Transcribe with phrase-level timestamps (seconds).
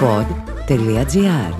[0.00, 1.54] pod.gr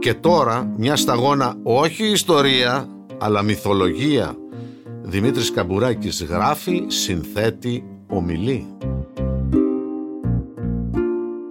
[0.00, 2.88] Και τώρα μια σταγόνα όχι ιστορία
[3.18, 4.36] αλλά μυθολογία.
[5.02, 8.66] Δημήτρης Καμπουράκης γράφει, συνθέτει, ομιλεί.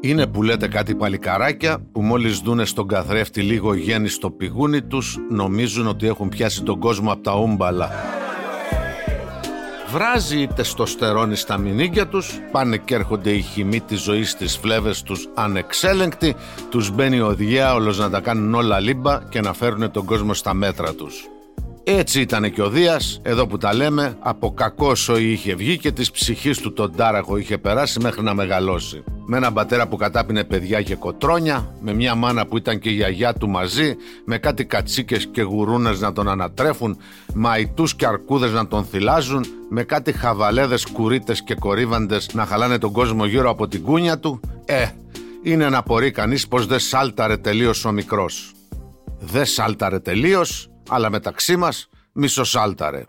[0.01, 5.19] Είναι που λέτε κάτι παλικαράκια που μόλις δούνε στον καθρέφτη λίγο γέννη στο πηγούνι τους
[5.29, 7.89] νομίζουν ότι έχουν πιάσει τον κόσμο από τα ούμπαλα.
[9.91, 15.01] Βράζει η τεστοστερόνη στα μηνύκια τους, πάνε και έρχονται οι χυμοί της ζωής στις φλέβες
[15.01, 16.35] τους ανεξέλεγκτοι,
[16.69, 20.53] τους μπαίνει ο διάολος να τα κάνουν όλα λίμπα και να φέρουν τον κόσμο στα
[20.53, 21.29] μέτρα τους.
[21.83, 25.91] Έτσι ήταν και ο Δίας, εδώ που τα λέμε, από κακός σοϊ είχε βγει και
[25.91, 29.03] της ψυχής του τον τάραχο είχε περάσει μέχρι να μεγαλώσει.
[29.25, 32.93] Με έναν πατέρα που κατάπινε παιδιά και κοτρόνια, με μια μάνα που ήταν και η
[32.93, 36.97] γιαγιά του μαζί, με κάτι κατσίκες και γουρούνες να τον ανατρέφουν,
[37.33, 42.91] μαϊτούς και αρκούδες να τον θυλάζουν, με κάτι χαβαλέδες, κουρίτες και κορύβαντες να χαλάνε τον
[42.91, 44.85] κόσμο γύρω από την κούνια του, ε,
[45.43, 48.53] είναι να απορεί κανείς πως δεν σάλταρε τελείως ο μικρός.
[49.19, 53.05] Δεν σάλταρε τελείως, αλλά μεταξύ μας μισοσάλταρε.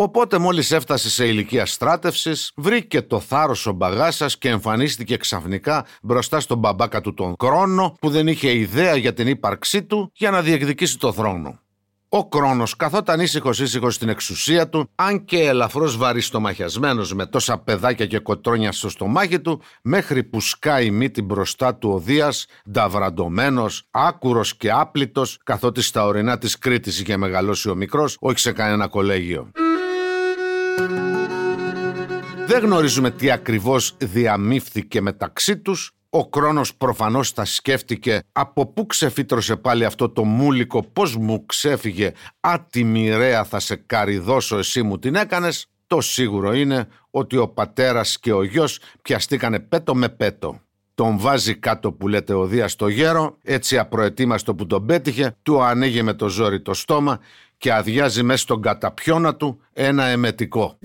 [0.00, 6.40] Οπότε μόλις έφτασε σε ηλικία στράτευσης, βρήκε το θάρρος ο μπαγάσας και εμφανίστηκε ξαφνικά μπροστά
[6.40, 10.42] στον μπαμπάκα του τον Κρόνο που δεν είχε ιδέα για την ύπαρξή του για να
[10.42, 11.60] διεκδικήσει το θρόνο.
[12.08, 18.06] Ο Κρόνος καθόταν ήσυχος ήσυχος στην εξουσία του, αν και ελαφρώς βαριστομαχιασμένος με τόσα παιδάκια
[18.06, 24.56] και κοτρόνια στο στομάχι του, μέχρι που σκάει μύτη μπροστά του ο Δίας, νταβραντωμένος, άκουρος
[24.56, 29.50] και άπλητος, καθότι στα ορεινά της Κρήτης είχε μεγαλώσει ο μικρός, όχι σε κανένα κολέγιο.
[32.46, 39.56] Δεν γνωρίζουμε τι ακριβώς διαμήφθηκε μεταξύ τους, ο Κρόνος προφανώς τα σκέφτηκε από πού ξεφύτρωσε
[39.56, 45.14] πάλι αυτό το μούλικο, πώς μου ξέφυγε, άτι μοιραία θα σε καριδώσω εσύ μου την
[45.14, 45.66] έκανες.
[45.86, 50.60] Το σίγουρο είναι ότι ο πατέρας και ο γιος πιαστήκανε πέτο με πέτο.
[50.94, 55.62] Τον βάζει κάτω που λέτε ο Δίας στο γέρο, έτσι απροετοίμαστο που τον πέτυχε, του
[55.62, 57.20] ανοίγει με το ζόρι το στόμα
[57.58, 60.78] και αδειάζει μέσα στον καταπιώνα του ένα εμετικό.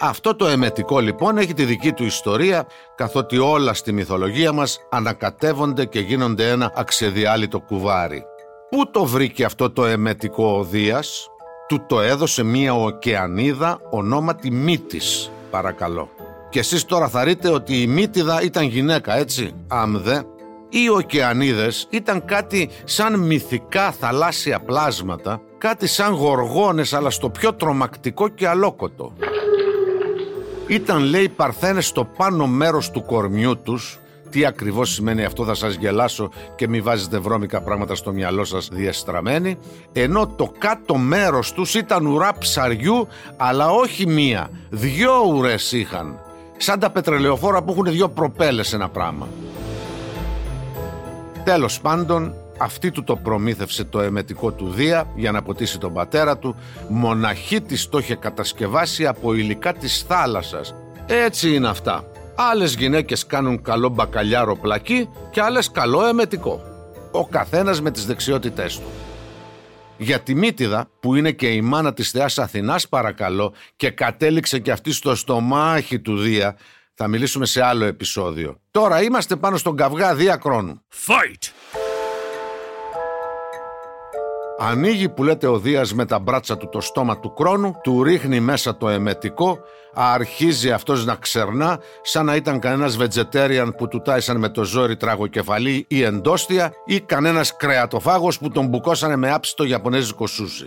[0.00, 5.84] Αυτό το εμετικό λοιπόν έχει τη δική του ιστορία καθότι όλα στη μυθολογία μας ανακατεύονται
[5.84, 8.24] και γίνονται ένα αξεδιάλειτο κουβάρι.
[8.70, 11.28] Πού το βρήκε αυτό το εμετικό ο Δίας;
[11.68, 16.10] Του το έδωσε μία ωκεανίδα ονόματι Μύτης, παρακαλώ.
[16.50, 20.26] Και εσείς τώρα θα ρείτε ότι η Μύτιδα ήταν γυναίκα, έτσι, αμδε.
[20.76, 28.28] Οι ωκεανίδες ήταν κάτι σαν μυθικά θαλάσσια πλάσματα, κάτι σαν γοργόνες αλλά στο πιο τρομακτικό
[28.28, 29.12] και αλόκοτο.
[30.66, 33.98] Ήταν λέει παρθένες στο πάνω μέρος του κορμιού τους.
[34.30, 38.68] Τι ακριβώς σημαίνει αυτό θα σας γελάσω και μη βάζετε βρώμικα πράγματα στο μυαλό σας
[38.72, 39.58] διαστραμμένοι
[39.92, 46.20] ενώ το κάτω μέρος τους ήταν ουρά ψαριού αλλά όχι μία, δυο ουρές είχαν.
[46.56, 49.28] Σαν τα πετρελαιοφόρα που έχουν δυο προπέλες ένα πράγμα
[51.46, 56.38] Τέλος πάντων αυτή του το προμήθευσε το εμετικό του Δία για να ποτίσει τον πατέρα
[56.38, 56.56] του.
[56.88, 60.74] Μοναχή της το είχε κατασκευάσει από υλικά της θάλασσας.
[61.06, 62.04] Έτσι είναι αυτά.
[62.36, 66.60] Άλλες γυναίκες κάνουν καλό μπακαλιάρο πλακί και άλλες καλό εμετικό.
[67.12, 68.88] Ο καθένας με τις δεξιότητές του.
[69.98, 74.70] Για τη Μύτιδα, που είναι και η μάνα της θεάς Αθηνάς παρακαλώ και κατέληξε και
[74.70, 76.56] αυτή στο στομάχι του Δία,
[76.96, 78.60] θα μιλήσουμε σε άλλο επεισόδιο.
[78.70, 80.80] Τώρα είμαστε πάνω στον καυγά Δία Κρόνου.
[81.06, 81.50] Fight!
[84.58, 88.40] Ανοίγει που λέτε ο Δίας με τα μπράτσα του το στόμα του κρόνου, του ρίχνει
[88.40, 89.58] μέσα το εμετικό,
[89.94, 94.96] αρχίζει αυτός να ξερνά σαν να ήταν κανένας βετζετέριαν που του τάισαν με το ζόρι
[94.96, 100.64] τραγοκεφαλή ή εντόστια ή κανένας κρεατοφάγος που τον μπουκώσανε με άψητο γιαπωνέζικο σούσι.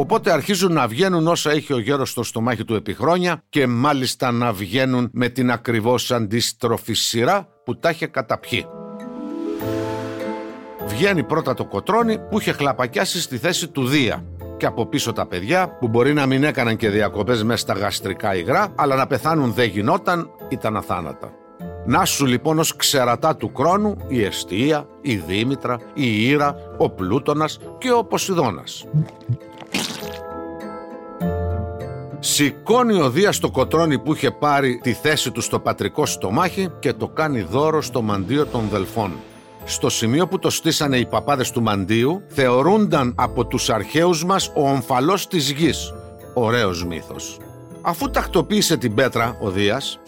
[0.00, 4.30] Οπότε αρχίζουν να βγαίνουν όσα έχει ο γέρος στο στομάχι του επί χρόνια και μάλιστα
[4.30, 8.66] να βγαίνουν με την ακριβώς αντίστροφη σειρά που τα είχε καταπιεί.
[10.86, 14.24] Βγαίνει πρώτα το κοτρόνι που είχε χλαπακιάσει στη θέση του Δία.
[14.56, 18.36] Και από πίσω τα παιδιά που μπορεί να μην έκαναν και διακοπές μέσα στα γαστρικά
[18.36, 21.32] υγρά, αλλά να πεθάνουν δεν γινόταν, ήταν αθάνατα.
[21.86, 27.58] Να σου λοιπόν ως ξερατά του χρόνου η Εστία, η Δήμητρα, η Ήρα, ο Πλούτονας
[27.78, 28.86] και ο Ποσειδώνας.
[32.40, 36.92] Σηκώνει ο Δίας το κοτρόνι που είχε πάρει τη θέση του στο πατρικό στομάχι και
[36.92, 39.12] το κάνει δώρο στο μαντίο των Δελφών
[39.64, 44.68] στο σημείο που το στήσανε οι παπάδες του Μαντίου, θεωρούνταν από τους αρχαίους μας ο
[44.68, 45.92] ομφαλός της γης.
[46.34, 47.38] Ωραίος μύθος.
[47.82, 50.00] Αφού τακτοποίησε την πέτρα ο Δίας,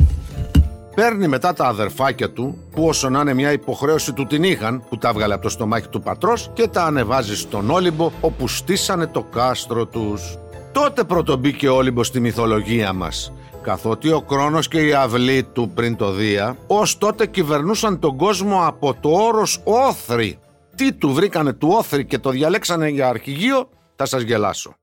[0.95, 4.99] παίρνει μετά τα αδερφάκια του, που όσο να είναι μια υποχρέωση του την είχαν, που
[4.99, 9.23] τα βγάλε από το στομάχι του πατρός και τα ανεβάζει στον Όλυμπο, όπου στήσανε το
[9.23, 10.37] κάστρο τους.
[10.73, 13.33] Τότε πρώτο μπήκε ο Όλυμπος στη μυθολογία μας,
[13.63, 18.67] καθότι ο Κρόνος και η αυλή του πριν το Δία, ως τότε κυβερνούσαν τον κόσμο
[18.67, 20.39] από το όρος Όθρη.
[20.77, 24.75] Τι του βρήκανε του Όθρη και το διαλέξανε για αρχηγείο, θα σας γελάσω.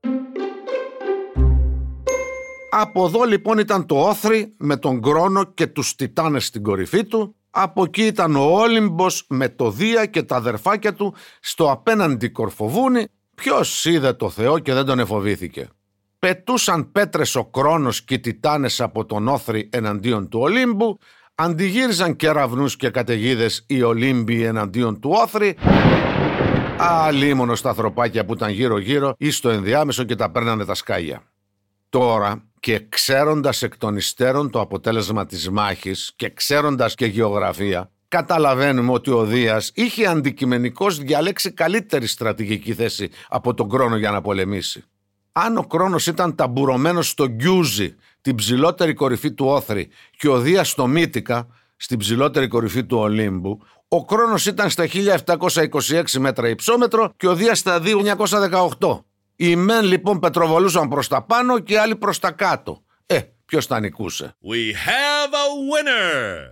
[2.70, 7.34] Από εδώ λοιπόν ήταν το Όθρι με τον Κρόνο και τους Τιτάνες στην κορυφή του.
[7.50, 13.06] Από εκεί ήταν ο Όλυμπος με το Δία και τα αδερφάκια του στο απέναντι κορφοβούνι.
[13.34, 15.68] Ποιος είδε το Θεό και δεν τον εφοβήθηκε.
[16.20, 20.98] Πετούσαν πέτρες ο Κρόνος και οι Τιτάνες από τον Όθρι εναντίον του Ολύμπου.
[21.34, 25.56] Αντιγύριζαν κεραυνούς και καταιγίδες οι Ολύμπιοι εναντίον του Όθρι.
[26.78, 31.22] Αλίμονο στα ανθρωπάκια που ήταν γύρω γύρω ή στο ενδιάμεσο και τα παίρνανε τα σκάγια.
[31.88, 38.92] Τώρα και ξέροντας εκ των υστέρων το αποτέλεσμα της μάχης και ξέροντας και γεωγραφία, καταλαβαίνουμε
[38.92, 44.84] ότι ο Δίας είχε αντικειμενικώς διαλέξει καλύτερη στρατηγική θέση από τον Κρόνο για να πολεμήσει.
[45.32, 50.68] Αν ο Κρόνος ήταν ταμπουρωμένος στο Γκιούζι, την ψηλότερη κορυφή του Όθρη, και ο Δίας
[50.68, 51.46] στο Μύτικα,
[51.76, 57.58] στην ψηλότερη κορυφή του Ολύμπου, ο Κρόνος ήταν στα 1726 μέτρα υψόμετρο και ο Δίας
[57.58, 57.80] στα
[58.78, 59.04] 2918.
[59.36, 62.82] Οι μεν λοιπόν πετροβολούσαν προς τα πάνω και οι άλλοι προς τα κάτω.
[63.06, 66.50] Ε, ποιος τα νικούσε; We have a winner!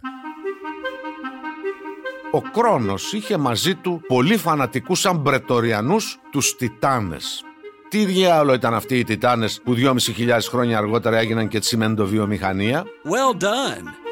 [2.31, 7.43] Ο Κρόνος είχε μαζί του πολύ φανατικούς αμπρετοριανούς τους Τιτάνες.
[7.89, 12.85] Τι διάολο ήταν αυτοί οι Τιτάνες που 2.500 χρόνια αργότερα έγιναν και τσιμεντοβιομηχανία.
[12.85, 14.09] Well done!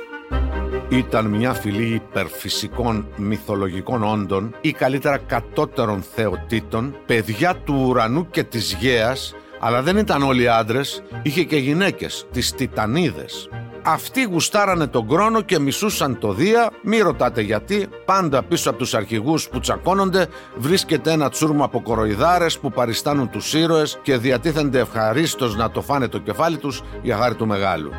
[0.89, 8.77] Ήταν μια φυλή υπερφυσικών μυθολογικών όντων ή καλύτερα κατώτερων θεοτήτων, παιδιά του ουρανού και της
[8.81, 13.49] γέας, αλλά δεν ήταν όλοι άντρες, είχε και γυναίκες, τις Τιτανίδες.
[13.89, 18.95] Αυτοί γουστάρανε τον κρόνο και μισούσαν το Δία, μη ρωτάτε γιατί, πάντα πίσω από τους
[18.95, 25.57] αρχηγούς που τσακώνονται βρίσκεται ένα τσούρμο από κοροϊδάρες που παριστάνουν τους ήρωες και διατίθενται ευχαρίστως
[25.57, 27.91] να το φάνε το κεφάλι τους για χάρη του μεγάλου.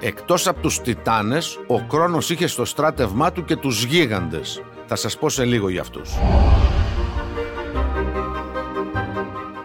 [0.00, 4.62] Εκτός από τους Τιτάνες, ο Κρόνος είχε στο στράτευμά του και τους γίγαντες.
[4.86, 6.10] Θα σας πω σε λίγο για αυτούς.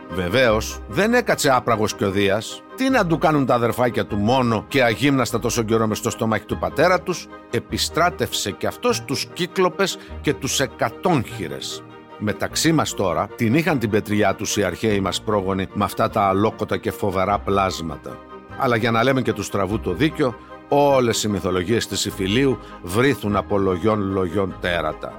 [0.10, 2.65] Βεβαίως, δεν έκατσε άπραγος και ο Δίας.
[2.76, 6.46] Τι να του κάνουν τα αδερφάκια του μόνο και αγύμναστα τόσο καιρό μες στο στομάχι
[6.46, 11.84] του πατέρα τους, επιστράτευσε και αυτός τους κύκλοπες και τους εκατόνχυρες.
[12.18, 16.22] Μεταξύ μας τώρα την είχαν την πετριά τους οι αρχαίοι μας πρόγονοι με αυτά τα
[16.22, 18.18] αλόκοτα και φοβερά πλάσματα.
[18.58, 20.36] Αλλά για να λέμε και τους στραβού το δίκιο,
[20.70, 25.14] όλες οι μυθολογίες της Ιφιλίου βρίθουν από λογιών λογιών τέρατα.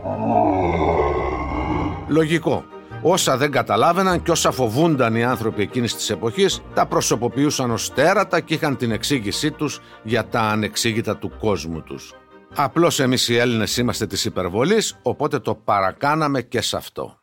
[2.08, 2.64] Λογικό.
[3.08, 8.40] Όσα δεν καταλάβαιναν και όσα φοβούνταν οι άνθρωποι εκείνης της εποχής, τα προσωποποιούσαν ως τέρατα
[8.40, 12.14] και είχαν την εξήγησή τους για τα ανεξήγητα του κόσμου τους.
[12.54, 17.20] Απλώς εμείς οι Έλληνες είμαστε της υπερβολής, οπότε το παρακάναμε και σε αυτό.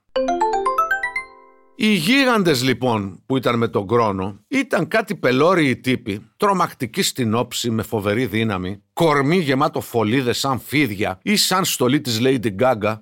[1.76, 7.70] Οι γίγαντες λοιπόν που ήταν με τον Κρόνο ήταν κάτι πελώριοι τύποι, τρομακτικοί στην όψη
[7.70, 12.96] με φοβερή δύναμη, κορμί γεμάτο φωλίδες σαν φίδια ή σαν στολή της Lady Gaga.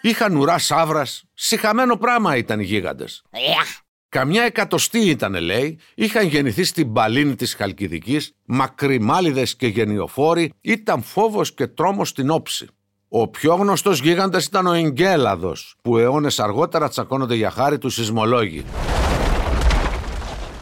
[0.00, 3.22] Είχαν ουρά σάβρας, συχαμένο πράγμα ήταν οι γίγαντες.
[4.08, 11.54] Καμιά εκατοστή ήταν, λέει, είχαν γεννηθεί στην παλίνη της Χαλκιδικής, μακριμάλιδες και γενιοφόροι, ήταν φόβος
[11.54, 12.68] και τρόμος στην όψη.
[13.08, 18.64] Ο πιο γνωστός γίγαντας ήταν ο Εγκέλαδος, που αιώνες αργότερα τσακώνονται για χάρη του σεισμολόγοι.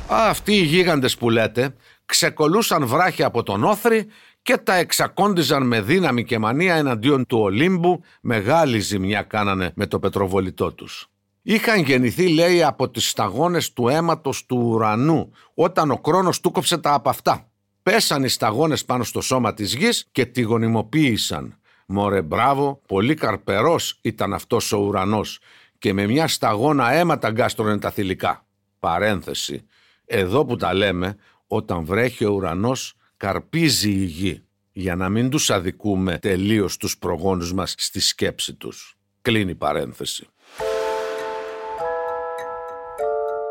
[0.08, 1.74] Αυτοί οι γίγαντες που λέτε
[2.06, 4.06] ξεκολούσαν βράχια από τον Όθρη
[4.44, 9.98] και τα εξακόντιζαν με δύναμη και μανία εναντίον του Ολύμπου, μεγάλη ζημιά κάνανε με το
[9.98, 11.08] πετροβολητό τους.
[11.42, 16.78] Είχαν γεννηθεί, λέει, από τις σταγόνες του αίματος του ουρανού, όταν ο Κρόνος του κόψε
[16.78, 17.48] τα από αυτά.
[17.82, 21.58] Πέσαν οι σταγόνες πάνω στο σώμα της γης και τη γονιμοποίησαν.
[21.86, 25.38] Μωρέ μπράβο, πολύ καρπερός ήταν αυτός ο ουρανός
[25.78, 28.46] και με μια σταγόνα αίμα τα γκάστρωνε τα θηλυκά.
[28.78, 29.66] Παρένθεση.
[30.04, 35.50] Εδώ που τα λέμε, όταν βρέχει ο ουρανός, καρπίζει η γη, για να μην τους
[35.50, 38.96] αδικούμε τελείως τους προγόνους μας στη σκέψη τους.
[39.22, 40.26] Κλείνει παρένθεση.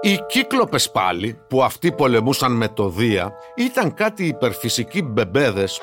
[0.02, 5.80] Οι κύκλοπες πάλι, που αυτοί πολεμούσαν με το Δία, ήταν κάτι υπερφυσικοί μπεμπέδες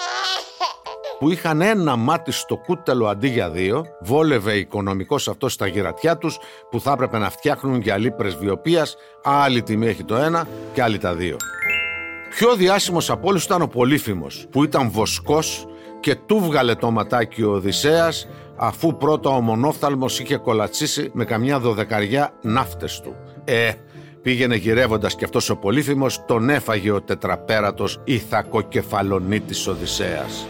[1.20, 6.38] που είχαν ένα μάτι στο κούτελο αντί για δύο, βόλευε οικονομικός αυτός στα γυρατιά τους
[6.70, 8.86] που θα έπρεπε να φτιάχνουν γυαλί πρεσβειοποία,
[9.22, 11.36] άλλη τιμή έχει το ένα και άλλη τα δύο.
[12.30, 15.66] Πιο διάσημος από όλους ήταν ο Πολύφημος, που ήταν βοσκός
[16.00, 21.58] και του βγάλε το ματάκι ο Οδυσσέας, αφού πρώτα ο μονόφθαλμος είχε κολατσίσει με καμιά
[21.58, 23.14] δωδεκαριά ναύτες του.
[23.44, 23.72] Ε,
[24.22, 30.46] πήγαινε γυρεύοντας και αυτός ο πολύφημος, τον έφαγε ο τετραπέρατος ηθακοκεφαλονίτης Οδυσσέας.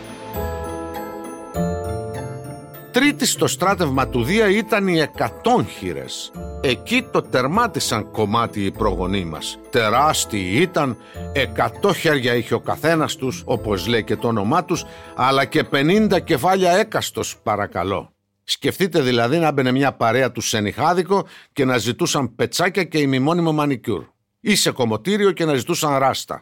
[2.91, 6.31] Τρίτη στο στράτευμα του Δία ήταν οι εκατόνχυρες.
[6.63, 9.59] Εκεί το τερμάτισαν κομμάτι οι προγονείς μας.
[9.71, 10.97] Τεράστιοι ήταν,
[11.33, 14.85] εκατό χέρια είχε ο καθένας τους, όπως λέει και το όνομά τους,
[15.17, 18.13] αλλά και πενήντα κεφάλια έκαστος παρακαλώ.
[18.45, 23.53] Σκεφτείτε δηλαδή να μπαινε μια παρέα τους σε νυχάδικο και να ζητούσαν πετσάκια και ημιμόνιμο
[23.53, 24.05] μανικιούρ.
[24.41, 26.41] Ή σε κομμωτήριο και να ζητούσαν ράστα.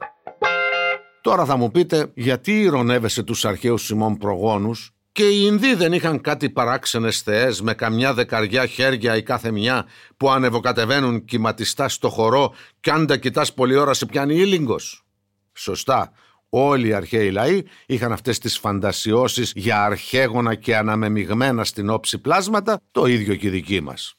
[1.20, 6.20] Τώρα θα μου πείτε γιατί ηρωνεύεσαι τους αρχαίους Σιμών προγόνους; Και οι Ινδοί δεν είχαν
[6.20, 12.54] κάτι παράξενες θεές με καμιά δεκαριά χέρια η κάθε μια που ανεβοκατεβαίνουν κυματιστάς στο χορό
[12.80, 15.04] κι αν τα κοιτάς πολλή ώρα σε πιάνει ήλιγκος.
[15.52, 16.12] Σωστά,
[16.48, 22.80] όλοι οι αρχαίοι λαοί είχαν αυτές τις φαντασιώσεις για αρχαίγωνα και αναμεμειγμένα στην όψη πλάσματα,
[22.90, 24.14] το ίδιο και οι δικοί μας.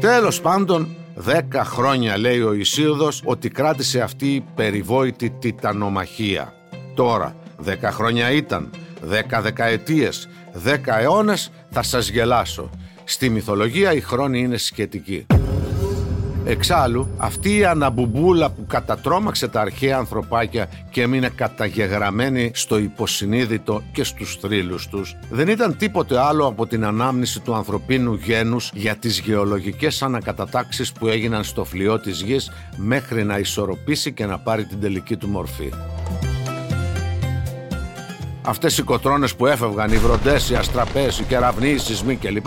[0.00, 6.52] Τέλος πάντων, δέκα χρόνια λέει ο Ισίωδος ότι κράτησε αυτή η περιβόητη τιτανομαχία.
[6.94, 8.70] Τώρα, Δέκα χρόνια ήταν,
[9.02, 12.70] δέκα δεκαετίες, δέκα αιώνες θα σας γελάσω.
[13.04, 15.26] Στη μυθολογία η χρόνη είναι σχετική.
[16.46, 24.04] Εξάλλου, αυτή η αναμπουμπούλα που κατατρώμαξε τα αρχαία ανθρωπάκια και έμεινε καταγεγραμμένη στο υποσυνείδητο και
[24.04, 29.18] στους θρύλους τους, δεν ήταν τίποτε άλλο από την ανάμνηση του ανθρωπίνου γένους για τις
[29.20, 34.80] γεωλογικές ανακατατάξεις που έγιναν στο φλοιό της γης μέχρι να ισορροπήσει και να πάρει την
[34.80, 35.72] τελική του μορφή.
[38.46, 42.46] Αυτές οι κοτρώνες που έφευγαν, οι βροντές, οι αστραπές, οι κεραυνοί, οι σεισμοί κλπ.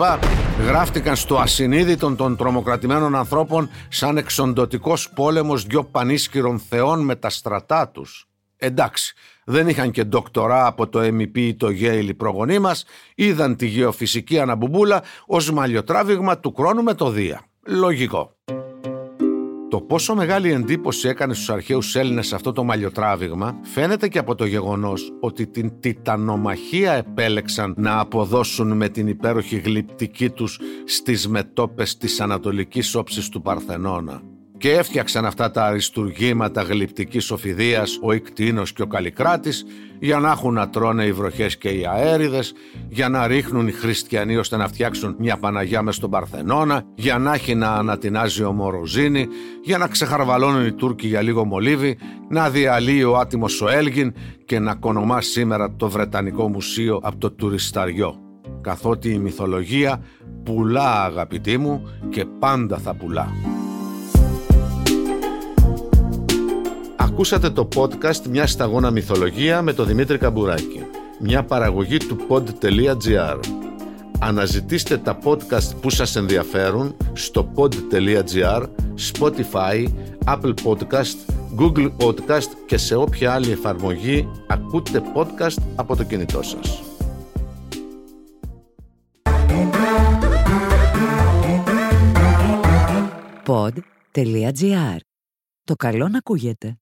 [0.66, 7.88] γράφτηκαν στο ασυνείδητον των τρομοκρατημένων ανθρώπων σαν εξοντοτικός πόλεμος δυο πανίσχυρων θεών με τα στρατά
[7.88, 8.28] τους.
[8.56, 9.14] Εντάξει,
[9.44, 13.66] δεν είχαν και ντοκτορά από το MEP ή το Yale οι προγονείς μας, είδαν τη
[13.66, 17.40] γεωφυσική αναμπουμπούλα ως μαλλιοτράβηγμα του χρόνου με το Δία.
[17.66, 18.36] Λογικό.
[19.70, 24.44] Το πόσο μεγάλη εντύπωση έκανε στους αρχαίους Έλληνες αυτό το μαλλιοτράβηγμα φαίνεται και από το
[24.44, 32.20] γεγονός ότι την τιτανομαχία επέλεξαν να αποδώσουν με την υπέροχη γλυπτική τους στις μετόπες της
[32.20, 34.22] ανατολικής όψης του Παρθενώνα
[34.58, 39.64] και έφτιαξαν αυτά τα αριστουργήματα γλυπτικής οφιδίας ο Ικτίνος και ο Καλικράτης
[40.00, 42.52] για να έχουν να τρώνε οι βροχές και οι αέριδες,
[42.88, 47.34] για να ρίχνουν οι χριστιανοί ώστε να φτιάξουν μια Παναγιά μες στον Παρθενώνα, για να
[47.34, 49.26] έχει να ανατινάζει ο Μοροζίνη,
[49.62, 51.98] για να ξεχαρβαλώνουν οι Τούρκοι για λίγο μολύβι,
[52.28, 54.12] να διαλύει ο άτιμος ο Έλγιν
[54.44, 58.16] και να κονομά σήμερα το Βρετανικό Μουσείο από το τουρισταριό.
[58.60, 60.02] Καθότι η μυθολογία
[60.44, 63.57] πουλά αγαπητοί μου και πάντα θα πουλά.
[67.18, 70.84] Ακούσατε το podcast «Μια σταγόνα μυθολογία» με τον Δημήτρη Καμπουράκη.
[71.20, 73.40] Μια παραγωγή του pod.gr.
[74.18, 78.66] Αναζητήστε τα podcast που σας ενδιαφέρουν στο pod.gr,
[79.12, 79.86] Spotify,
[80.24, 81.16] Apple Podcast,
[81.58, 86.82] Google Podcast και σε όποια άλλη εφαρμογή ακούτε podcast από το κινητό σας.
[93.46, 94.96] Pod.gr.
[95.64, 96.78] Το καλό να ακούγεται.